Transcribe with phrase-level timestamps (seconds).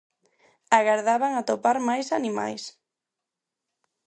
[0.77, 2.63] Agardaban atopar máis animais.